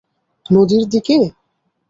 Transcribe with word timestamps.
নদীর 0.45 0.83
দিকে? 0.91 1.17